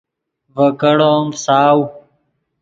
[0.55, 1.79] ڤے کیڑو ام فساؤ